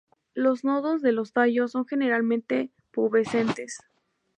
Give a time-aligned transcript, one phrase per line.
[0.33, 3.81] Los nodos de los tallos son generalmente pubescentes.